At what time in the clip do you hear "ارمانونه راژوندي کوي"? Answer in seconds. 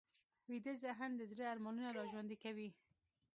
1.53-2.69